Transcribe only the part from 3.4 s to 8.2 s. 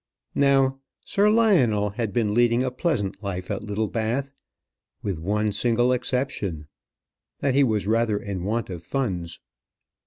at Littlebath, with one single exception that he was rather